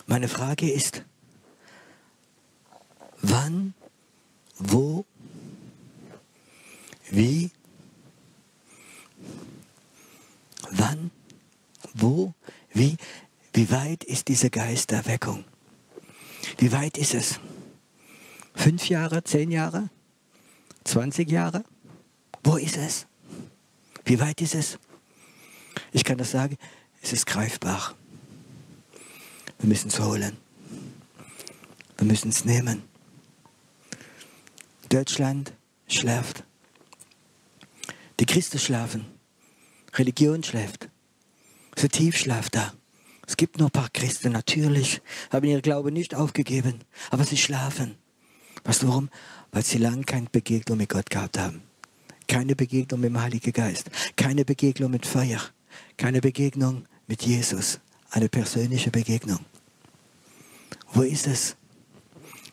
[0.07, 1.03] Meine Frage ist,
[3.21, 3.73] wann,
[4.59, 5.05] wo,
[7.09, 7.51] wie
[10.71, 11.11] Wann?
[11.93, 12.33] Wo?
[12.73, 12.97] Wie?
[13.53, 15.45] Wie weit ist diese Geisterweckung?
[16.57, 17.39] Wie weit ist es?
[18.53, 19.89] Fünf Jahre, zehn Jahre,
[20.83, 21.63] 20 Jahre?
[22.43, 23.07] Wo ist es?
[24.03, 24.79] Wie weit ist es?
[25.91, 26.57] Ich kann das sagen,
[27.01, 27.95] es ist greifbar.
[29.59, 30.37] Wir müssen es holen.
[31.97, 32.83] Wir müssen es nehmen.
[34.89, 35.53] Deutschland
[35.87, 36.43] schläft.
[38.19, 39.05] Die Christen schlafen.
[39.93, 40.89] Religion schläft.
[41.75, 42.73] Es ist ein Tiefschlaf da.
[43.27, 47.95] Es gibt noch ein paar Christen, natürlich, haben ihren Glauben nicht aufgegeben, aber sie schlafen.
[48.63, 49.09] Weißt du warum?
[49.51, 51.63] Weil sie lange keine Begegnung mit Gott gehabt haben.
[52.27, 53.89] Keine Begegnung mit dem Heiligen Geist.
[54.15, 55.41] Keine Begegnung mit Feuer.
[55.97, 57.79] Keine Begegnung mit Jesus.
[58.15, 59.39] Eine persönliche Begegnung.
[60.93, 61.57] Wo ist es?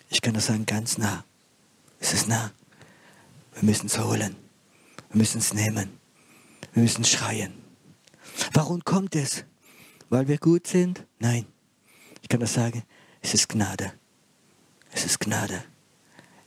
[0.08, 1.24] Ich kann das sagen, ganz nah.
[2.00, 2.50] Es ist nah.
[3.54, 4.34] Wir müssen es holen.
[5.10, 6.00] Wir müssen es nehmen.
[6.72, 7.54] Wir müssen schreien.
[8.52, 9.44] Warum kommt es?
[10.10, 11.06] Weil wir gut sind?
[11.20, 11.46] Nein.
[12.22, 12.82] Ich kann das sagen.
[13.20, 13.92] Es ist Gnade.
[14.90, 15.62] Es ist Gnade.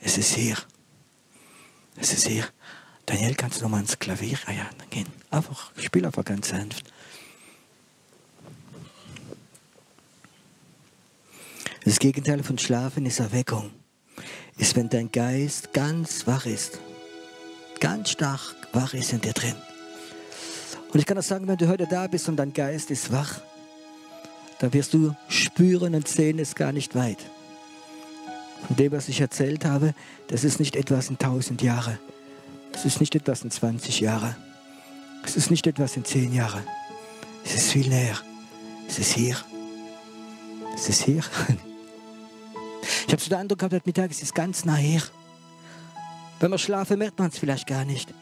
[0.01, 0.58] Es ist hier.
[1.95, 2.45] Es ist hier.
[3.06, 5.08] Daniel, kannst du noch mal ins Klavier ah ja, gehen?
[5.32, 6.91] Einfach, spiel einfach ganz sanft.
[11.86, 13.69] Das Gegenteil von Schlafen ist Erweckung.
[14.58, 16.80] Ist, wenn dein Geist ganz wach ist.
[17.80, 19.54] Ganz stark wach ist in dir drin.
[20.91, 23.39] Und ich kann das sagen, wenn du heute da bist und dein Geist ist wach,
[24.58, 27.19] dann wirst du spüren und sehen, es gar nicht weit.
[28.65, 29.93] Von dem, was ich erzählt habe,
[30.28, 32.00] das ist nicht etwas in tausend Jahre.
[32.71, 34.36] Das ist nicht etwas in 20 Jahre.
[35.24, 36.63] Es ist nicht etwas in zehn Jahre.
[37.43, 38.19] Es ist viel näher.
[38.88, 39.38] Es ist hier.
[40.74, 41.21] Es ist hier.
[43.08, 45.02] Ich habe so den Eindruck gehabt, heute Mittag, es ist ganz nah hier.
[46.39, 48.13] Wenn wir schlafen, merkt man es vielleicht gar nicht.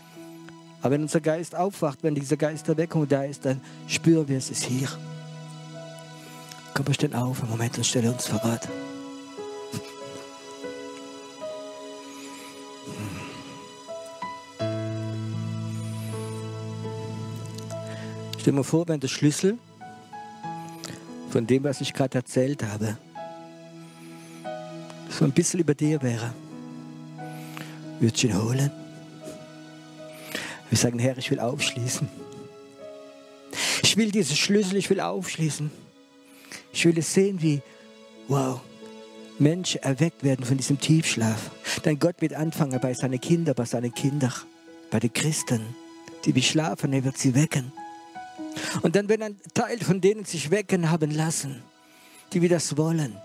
[0.81, 4.65] Aber wenn unser Geist aufwacht, wenn diese Geisterweckung da ist, dann spüren wir, es ist
[4.65, 4.89] hier.
[6.73, 8.67] Komm, wir stehen auf, im Moment und stelle uns verrat.
[18.39, 19.57] Stell dir vor, wenn der Schlüssel
[21.29, 22.97] von dem, was ich gerade erzählt habe,
[25.13, 26.33] so ein bisschen über dir wäre.
[27.99, 28.71] Würdest du ihn holen?
[30.69, 32.09] Wir sagen, Herr, ich will aufschließen.
[33.83, 35.69] Ich will diese Schlüssel, ich will aufschließen.
[36.71, 37.61] Ich will es sehen, wie,
[38.27, 38.59] wow,
[39.37, 41.51] Menschen erweckt werden von diesem Tiefschlaf.
[41.83, 44.33] Dein Gott wird anfangen bei seinen Kindern, bei seinen Kindern,
[44.89, 45.61] bei den Christen,
[46.25, 47.71] die wie schlafen, er wird sie wecken.
[48.81, 51.61] Und dann, wenn ein Teil von denen sich wecken haben lassen,
[52.33, 53.15] die wir das wollen,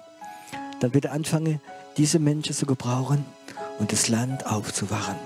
[0.80, 1.60] dann er anfangen,
[1.96, 3.24] diese Menschen zu gebrauchen
[3.78, 5.16] und das Land aufzuwachen.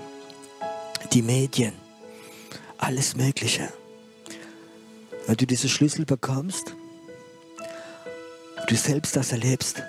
[1.12, 1.72] Die Medien,
[2.78, 3.72] alles Mögliche.
[5.26, 6.74] Wenn du diese Schlüssel bekommst,
[8.68, 9.82] du selbst das erlebst,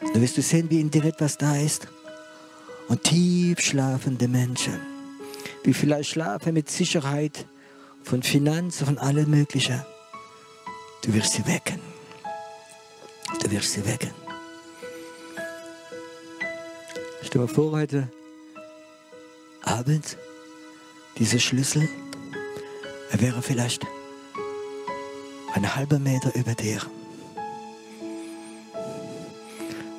[0.00, 1.88] dann wirst du sehen, wie in dir etwas da ist.
[2.88, 4.78] Und tief schlafende Menschen,
[5.62, 7.46] wie vielleicht schlafen mit Sicherheit
[8.02, 9.82] von Finanzen, von allem Möglichen.
[11.02, 11.80] Du wirst sie wecken.
[13.42, 14.23] Du wirst sie wecken.
[17.34, 18.08] Stell mal vor, heute
[19.62, 20.16] Abend
[21.18, 21.88] dieser Schlüssel,
[23.10, 23.84] er wäre vielleicht
[25.52, 26.80] ein halber Meter über dir.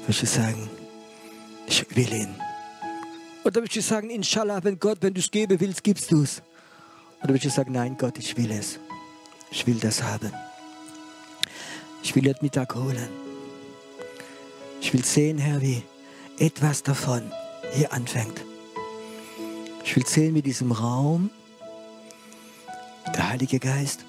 [0.07, 0.69] Wirst du sagen,
[1.67, 2.35] ich will ihn.
[3.43, 6.41] Oder wirst du sagen, Inshallah, wenn Gott, wenn du es geben willst, gibst du es.
[7.21, 8.79] Oder wirst du sagen, nein, Gott, ich will es.
[9.51, 10.31] Ich will das haben.
[12.01, 13.09] Ich will heute Mittag holen.
[14.79, 15.83] Ich will sehen, Herr, wie
[16.39, 17.31] etwas davon
[17.73, 18.41] hier anfängt.
[19.83, 21.29] Ich will sehen, wie diesem Raum
[23.15, 24.05] der Heilige Geist,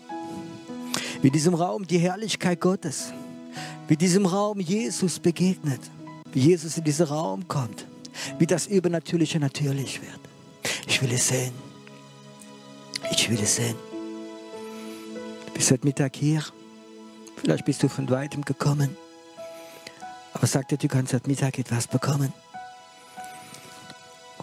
[1.22, 3.12] wie diesem Raum die Herrlichkeit Gottes,
[3.88, 5.80] wie diesem Raum Jesus begegnet,
[6.32, 7.86] wie Jesus in diesen Raum kommt,
[8.38, 10.20] wie das Übernatürliche natürlich wird.
[10.86, 11.52] Ich will es sehen.
[13.12, 13.76] Ich will es sehen.
[15.46, 16.42] Du bist heute Mittag hier.
[17.36, 18.96] Vielleicht bist du von weitem gekommen.
[20.36, 22.30] Aber sag dir, du kannst heute Mittag etwas bekommen,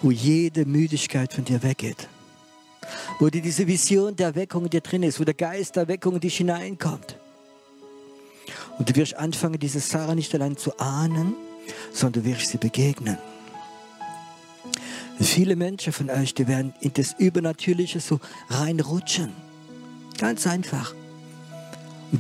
[0.02, 2.10] wo jede Müdigkeit von dir weggeht.
[3.20, 6.16] Wo dir diese Vision der Erweckung in dir drin ist, wo der Geist der Erweckung
[6.16, 7.20] in dich hineinkommt.
[8.80, 11.36] Und du wirst anfangen, diese Sarah nicht allein zu ahnen,
[11.94, 13.20] sondern du wirst sie begegnen.
[15.20, 19.32] Viele Menschen von euch, die werden in das Übernatürliche so reinrutschen.
[20.18, 20.96] Ganz einfach.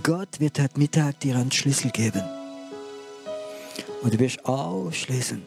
[0.03, 2.21] Gott wird heute Mittag dir einen Schlüssel geben.
[4.03, 5.41] Und du wirst aufschließen.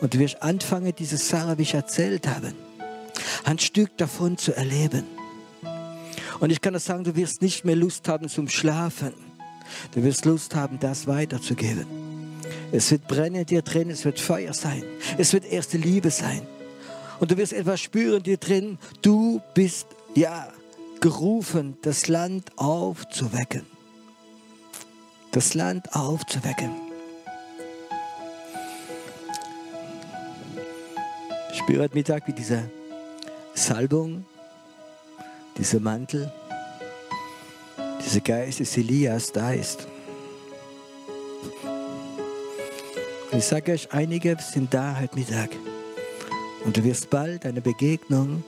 [0.00, 2.52] Und du wirst anfangen, diese Sarah, wie ich erzählt habe,
[3.44, 5.04] ein Stück davon zu erleben.
[6.40, 9.12] Und ich kann das sagen, du wirst nicht mehr Lust haben zum Schlafen.
[9.94, 11.86] Du wirst Lust haben, das weiterzugeben.
[12.72, 14.82] Es wird brennen dir drin, es wird Feuer sein.
[15.18, 16.42] Es wird erste Liebe sein.
[17.20, 18.78] Und du wirst etwas spüren dir drin.
[19.02, 20.48] Du bist, ja,
[21.00, 23.62] gerufen, das Land aufzuwecken.
[25.30, 26.91] Das Land aufzuwecken.
[31.52, 32.70] Ich spüre heute Mittag, wie diese
[33.52, 34.24] Salbung,
[35.58, 36.32] dieser Mantel,
[38.02, 39.86] dieser Geist des Elias da ist.
[43.30, 45.50] Und ich sage euch, einige sind da heute Mittag.
[46.64, 48.42] Und du wirst bald eine Begegnung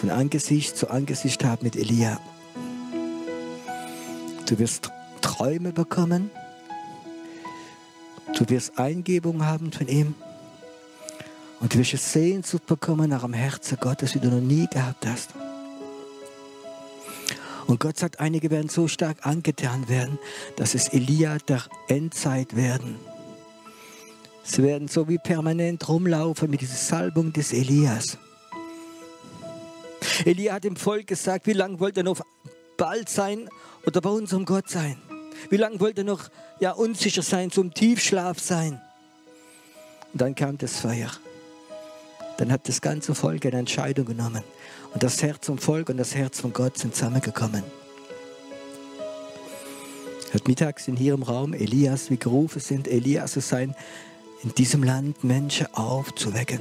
[0.00, 2.20] von Angesicht zu Angesicht haben mit Elia.
[4.46, 4.90] Du wirst
[5.22, 6.30] Träume bekommen.
[8.36, 10.14] Du wirst Eingebung haben von ihm.
[11.60, 15.30] Und du wirst Sehnsucht bekommen nach dem Herzen Gottes, wie du noch nie gehabt hast.
[17.66, 20.18] Und Gott sagt, einige werden so stark angetan werden,
[20.56, 22.96] dass es Elia der Endzeit werden.
[24.42, 28.18] Sie werden so wie permanent rumlaufen mit dieser Salbung des Elias.
[30.24, 32.22] Elia hat dem Volk gesagt, wie lange wollt ihr noch
[32.76, 33.48] bald sein
[33.86, 34.96] oder bei unserem Gott sein?
[35.50, 38.80] Wie lange wollt ihr noch ja, unsicher sein, zum Tiefschlaf sein?
[40.12, 41.10] Und dann kam das Feuer.
[42.40, 44.42] Dann hat das ganze Volk eine Entscheidung genommen.
[44.94, 47.62] Und das Herz vom Volk und das Herz von Gott sind zusammengekommen.
[50.32, 53.74] Heute Mittag sind hier im Raum Elias, wie gerufen sind, Elias zu sein,
[54.42, 56.60] in diesem Land Menschen aufzuwecken,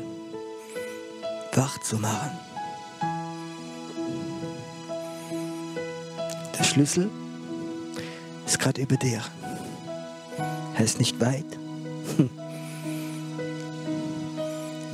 [1.54, 2.32] wach zu machen.
[6.60, 7.10] Der Schlüssel
[8.46, 9.22] ist gerade über dir.
[10.76, 11.58] Er ist nicht weit.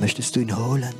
[0.00, 0.94] Möchtest du ihn holen?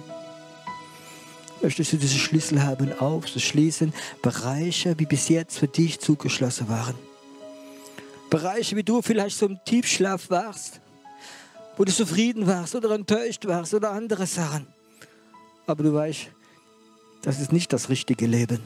[1.62, 6.94] Möchtest du diesen Schlüssel haben, aufzuschließen, Bereiche, wie bis jetzt für dich zugeschlossen waren?
[8.30, 10.80] Bereiche, wie du vielleicht so im Tiefschlaf warst,
[11.76, 14.66] wo du zufrieden warst oder enttäuscht warst oder andere Sachen.
[15.66, 16.28] Aber du weißt,
[17.22, 18.60] das ist nicht das richtige Leben.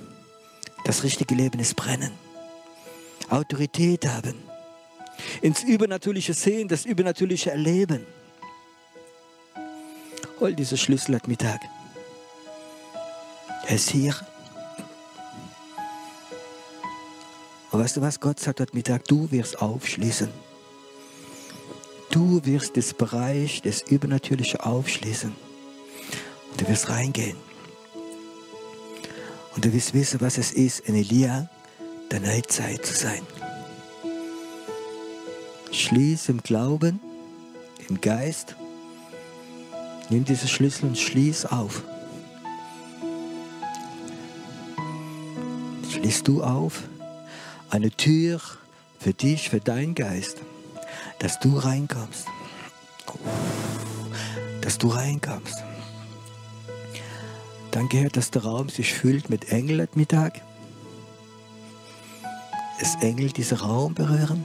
[0.85, 2.13] Das richtige Leben ist brennen.
[3.29, 4.35] Autorität haben.
[5.43, 8.07] Ins Übernatürliche sehen, das Übernatürliche erleben.
[10.41, 11.61] Hol diese Schlüssel heute Mittag.
[13.67, 14.17] Er ist hier.
[17.71, 18.21] Und weißt du was?
[18.21, 20.31] Gott sagt heute Mittag, du wirst aufschließen.
[22.11, 25.37] Du wirst das Bereich des Übernatürlichen aufschließen.
[26.51, 27.37] Und du wirst reingehen.
[29.55, 31.51] Und du wirst wissen, was es ist, in Elia
[32.11, 33.21] der Neuzeit zu sein.
[35.71, 36.99] Schließ im Glauben,
[37.91, 38.57] im Geist.
[40.11, 41.83] Nimm diese Schlüssel und schließ auf.
[45.91, 46.83] Schließt du auf
[47.71, 48.41] eine Tür
[48.99, 50.39] für dich, für deinen Geist
[51.21, 52.27] dass du reinkommst.
[54.63, 55.63] Dass du reinkommst.
[57.71, 60.41] Dann gehört, dass der Raum sich füllt mit Engeln am Mittag.
[62.81, 64.45] Es Engel diesen Raum berühren.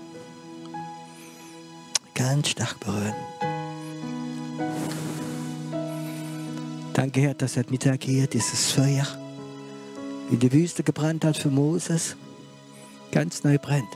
[2.14, 3.16] Ganz stark berühren.
[7.16, 9.08] Dann gehört, dass heute Mittag hier dieses Feuer
[10.30, 12.18] in die Wüste gebrannt hat für Moses,
[13.14, 13.88] ganz neu brennt.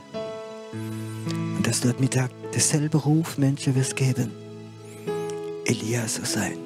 [0.71, 4.31] Und dass dort Mittag derselbe Ruf Menschen wirst geben,
[5.65, 6.57] Elia zu sein.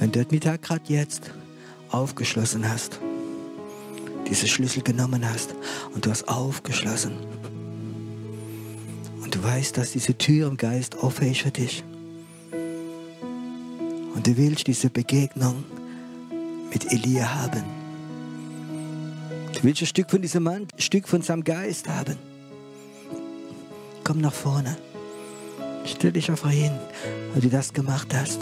[0.00, 1.30] Wenn du heute Mittag gerade jetzt
[1.90, 2.98] aufgeschlossen hast,
[4.28, 5.54] diese Schlüssel genommen hast
[5.94, 7.12] und du hast aufgeschlossen
[9.30, 11.84] und du weißt, dass diese Tür im Geist offen ist für dich
[14.12, 15.62] und du willst diese Begegnung
[16.72, 17.62] mit Elia haben.
[19.52, 22.16] Du willst ein Stück von diesem Mann, ein Stück von seinem Geist haben.
[24.02, 24.76] Komm nach vorne.
[25.84, 26.72] Stell dich auf ihn,
[27.32, 28.40] weil du das gemacht hast.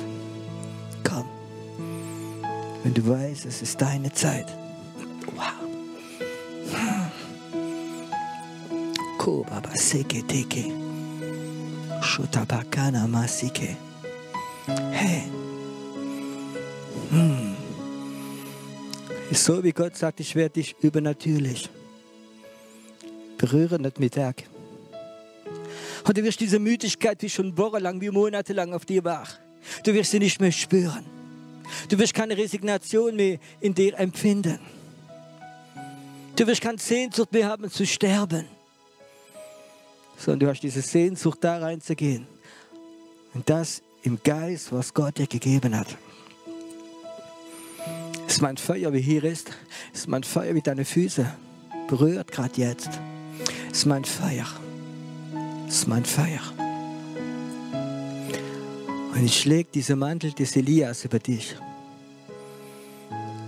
[1.05, 1.27] Komm.
[2.83, 4.47] Wenn du weißt, es ist deine Zeit.
[5.37, 5.78] Wow.
[9.19, 10.65] Kobaba seke teke.
[12.01, 13.77] Shotabakana masike.
[14.93, 15.25] Hey.
[17.11, 17.57] Hm.
[19.33, 21.69] So wie Gott sagt, ich werde dich übernatürlich
[23.37, 24.45] berühren heute Mittag.
[26.07, 29.27] Und du wirst diese Müdigkeit, die schon wochenlang, wie monatelang auf dir war,
[29.85, 31.05] du wirst sie nicht mehr spüren.
[31.89, 34.59] Du wirst keine Resignation mehr in dir empfinden.
[36.37, 38.58] Du wirst keine Sehnsucht mehr haben zu sterben.
[40.19, 42.27] Sondern du hast diese Sehnsucht da reinzugehen.
[43.35, 45.97] Und das im Geist, was Gott dir gegeben hat.
[48.27, 49.51] Ist mein Feuer, wie hier ist.
[49.93, 51.27] Ist mein Feuer, wie deine Füße
[51.89, 52.91] berührt gerade jetzt.
[53.73, 54.47] Ist mein Feuer.
[55.67, 56.41] Ist mein Feuer.
[59.13, 61.57] Und ich schläge diese Mantel des Elias über dich.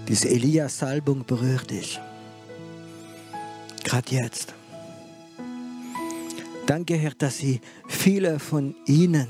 [0.09, 2.01] Diese Elias-Salbung berührt dich.
[3.85, 4.55] Gerade jetzt.
[6.71, 9.27] Danke, Herr, dass Sie viele von Ihnen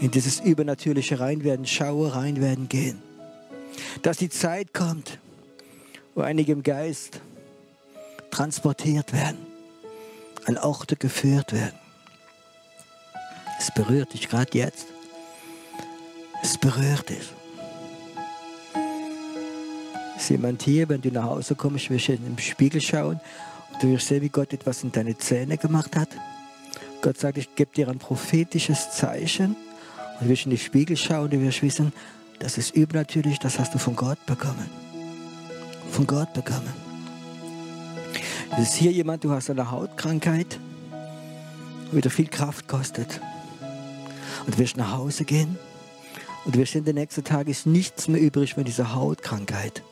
[0.00, 3.00] in dieses Übernatürliche rein werden, Schauer rein werden gehen.
[4.02, 5.20] Dass die Zeit kommt,
[6.16, 7.20] wo einige im Geist
[8.32, 9.38] transportiert werden,
[10.46, 11.78] an Orte geführt werden.
[13.60, 14.88] Es berührt dich gerade jetzt.
[16.42, 17.32] Es berührt dich.
[20.16, 23.20] Ist jemand hier, wenn du nach Hause kommst, wirst du in den Spiegel schauen
[23.80, 26.08] du wirst sehen, wie Gott etwas in deine Zähne gemacht hat.
[27.00, 29.56] Gott sagt, ich gebe dir ein prophetisches Zeichen
[30.20, 31.92] und du wirst in den Spiegel schauen du wirst wissen,
[32.40, 34.68] das ist übernatürlich, das hast du von Gott bekommen.
[35.90, 36.72] Von Gott bekommen.
[38.52, 40.58] Es ist hier jemand, du hast eine Hautkrankheit,
[41.90, 43.20] die wieder viel Kraft kostet.
[44.46, 45.58] Und du wirst nach Hause gehen
[46.44, 49.82] und du wirst in den nächsten Tagen ist nichts mehr übrig von dieser Hautkrankheit.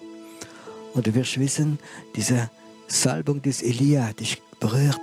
[0.94, 1.78] Und du wirst wissen,
[2.14, 2.50] diese
[2.88, 5.00] Salbung des Elia hat dich berührt.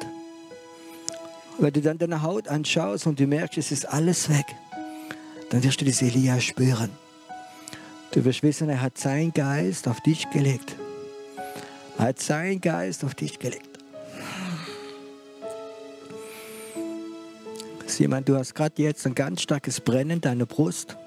[1.60, 4.46] Wenn du dann deine Haut anschaust und du merkst, es ist alles weg,
[5.50, 6.89] dann wirst du diese Elia spüren.
[8.12, 10.76] Du wirst wissen, er hat seinen Geist auf dich gelegt.
[11.98, 13.69] Er hat seinen Geist auf dich gelegt.
[17.86, 20.98] Sieh mal, du hast gerade jetzt ein ganz starkes Brennen in deiner Brust.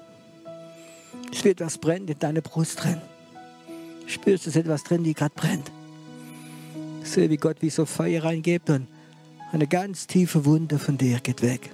[1.33, 3.01] Es wird was brennen in deiner Brust drin.
[4.05, 5.69] Spürst du, es etwas drin, die gerade brennt.
[7.07, 8.87] Sieh, wie Gott wie so Feuer reingibt und
[9.53, 11.69] eine ganz tiefe Wunde von dir geht weg.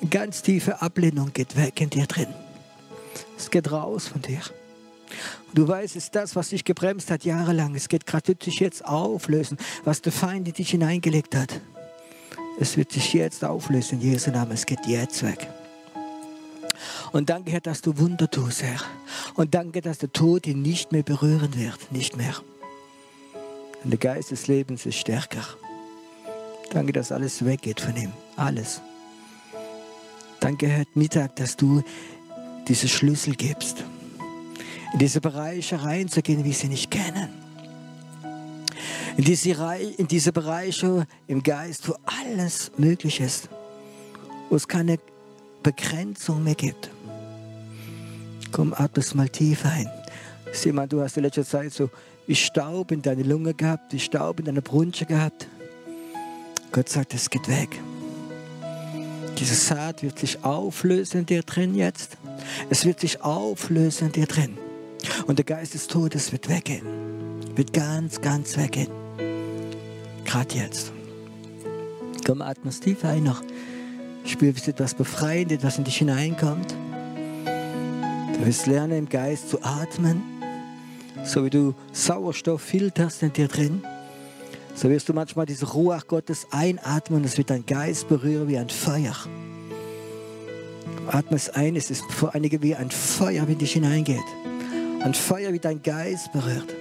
[0.00, 2.26] Eine ganz tiefe Ablehnung geht weg in dir drin.
[3.38, 4.40] Es geht raus von dir.
[5.48, 7.74] Und du weißt, es ist das, was dich gebremst hat jahrelang.
[7.74, 11.60] Es geht gerade sich jetzt auflösen, was der Feind in dich hineingelegt hat.
[12.60, 14.52] Es wird sich jetzt auflösen in Jesu Namen.
[14.52, 15.48] Es geht jetzt weg.
[17.12, 18.80] Und danke, Herr, dass du Wunder tust, Herr.
[19.34, 21.90] Und danke, dass der Tod ihn nicht mehr berühren wird.
[21.90, 22.34] Nicht mehr.
[23.84, 25.44] Und der Geist des Lebens ist stärker.
[26.70, 28.12] Danke, dass alles weggeht von ihm.
[28.36, 28.80] Alles.
[30.40, 31.82] Danke, Herr, Mittag, dass du
[32.66, 33.84] diese Schlüssel gibst.
[34.92, 37.28] In diese Bereiche reinzugehen, wie sie nicht kennen.
[39.16, 39.50] In diese,
[39.98, 43.48] in diese Bereiche im Geist, wo alles möglich ist.
[44.48, 44.98] Wo es keine
[45.62, 46.90] Begrenzung mehr gibt.
[48.50, 49.88] Komm, atme es mal tief ein.
[50.52, 51.90] Sieh mal, du hast in letzter Zeit so
[52.26, 55.46] wie Staub in deine Lunge gehabt, wie Staub in deine Brunche gehabt.
[56.72, 57.80] Gott sagt, es geht weg.
[59.38, 62.16] Diese Saat wird sich auflösen in dir drin jetzt.
[62.70, 64.56] Es wird sich auflösen in dir drin.
[65.26, 66.84] Und der Geist des Todes wird weggehen.
[67.56, 68.90] Wird ganz, ganz weggehen.
[70.24, 70.92] Gerade jetzt.
[72.24, 73.42] Komm, atme tief ein noch.
[74.24, 76.74] Spür, wie es etwas befreiend, etwas in dich hineinkommt.
[78.34, 80.33] Du wirst lernen, im Geist zu atmen.
[81.22, 83.82] So wie du Sauerstoff filterst in dir drin.
[84.74, 88.58] So wirst du manchmal diese Ruhe Gottes einatmen und es wird dein Geist berühren wie
[88.58, 89.14] ein Feuer.
[91.06, 94.24] Atme es ein, es ist vor einige wie ein Feuer, wie dich hineingeht.
[95.00, 96.74] Ein Feuer, wie dein Geist berührt.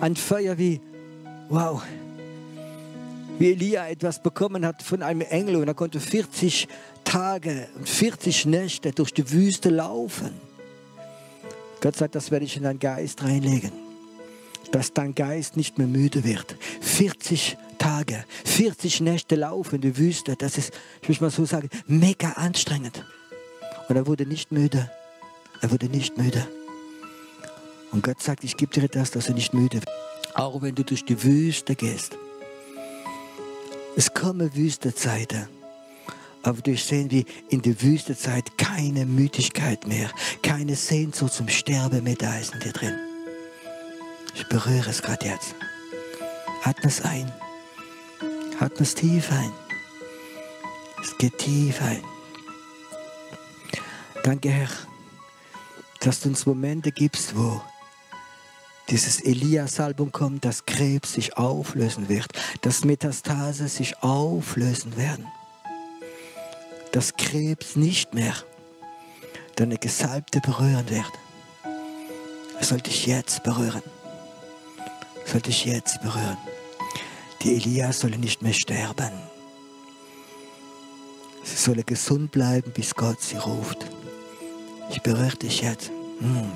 [0.00, 0.80] Ein Feuer wie,
[1.48, 1.82] wow,
[3.38, 6.68] wie Elia etwas bekommen hat von einem Engel und er konnte 40
[7.04, 10.30] Tage und 40 Nächte durch die Wüste laufen.
[11.84, 13.70] Gott sagt, das werde ich in deinen Geist reinlegen,
[14.72, 16.56] dass dein Geist nicht mehr müde wird.
[16.80, 20.72] 40 Tage, 40 Nächte laufen in die Wüste, das ist,
[21.02, 23.04] ich muss mal so sagen, mega anstrengend.
[23.90, 24.90] Und er wurde nicht müde.
[25.60, 26.48] Er wurde nicht müde.
[27.92, 30.36] Und Gott sagt, ich gebe dir das, dass du nicht müde wirst.
[30.36, 32.16] Auch wenn du durch die Wüste gehst.
[33.94, 35.53] Es kommen Wüstezeiten.
[36.44, 40.10] Aber du sehen wie in der Wüstezeit keine Müdigkeit mehr,
[40.42, 42.94] keine Sehnsucht zum Sterben mehr da ist in dir drin.
[44.34, 45.54] Ich berühre es gerade jetzt.
[46.62, 47.32] Atme es ein.
[48.60, 49.52] Atme es tief ein.
[51.02, 52.02] Es geht tief ein.
[54.22, 54.68] Danke, Herr,
[56.00, 57.60] dass du uns Momente gibst, wo
[58.90, 62.28] dieses Elias-Album kommt, dass Krebs sich auflösen wird,
[62.60, 65.26] dass Metastase sich auflösen werden,
[66.94, 68.34] dass Krebs nicht mehr
[69.56, 71.10] deine Gesalbte berühren wird.
[72.56, 73.82] Er soll dich jetzt berühren.
[75.24, 76.36] Er soll dich jetzt berühren.
[77.42, 79.10] Die Elias sollen nicht mehr sterben.
[81.42, 83.86] Sie sollen gesund bleiben, bis Gott sie ruft.
[84.90, 85.90] Ich berühre dich jetzt.
[86.20, 86.52] Hm.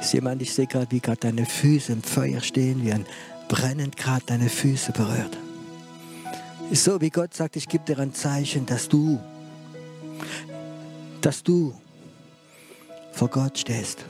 [0.00, 3.06] Ist jemand, ich sehe gerade, wie gerade deine Füße im Feuer stehen, wie ein
[3.48, 5.36] brennend gerade deine Füße berührt.
[6.72, 9.18] So, wie Gott sagt, ich gebe dir ein Zeichen, dass du,
[11.20, 11.74] dass du
[13.12, 14.04] vor Gott stehst.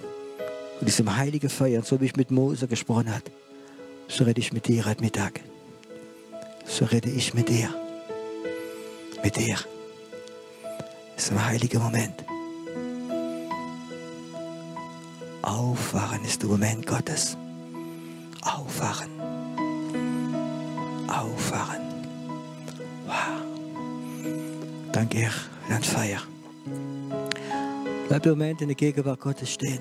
[0.78, 3.24] Und diesem heiligen Feuer, so wie ich mit Mose gesprochen habe,
[4.08, 5.40] so rede ich mit dir heute Mittag.
[6.66, 7.74] So rede ich mit dir.
[9.24, 9.56] Mit dir.
[11.16, 12.24] Das ist ein heiliger Moment.
[15.42, 17.36] Aufwachen ist der Moment Gottes.
[18.42, 19.19] Aufwachen.
[25.01, 25.32] Danke, Herr,
[25.66, 26.20] für Feier.
[28.09, 29.80] Bleib im Moment in der Gegenwart Gottes stehen.